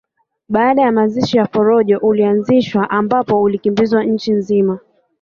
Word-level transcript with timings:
Baada 0.49 0.81
ya 0.81 0.91
mazishi 0.91 1.37
ya 1.37 1.45
Forojo 1.45 1.97
ulianzishwa 1.97 2.89
ambao 2.89 3.41
ulikimbizwa 3.41 4.03
nchi 4.03 4.31
nzima 4.31 4.79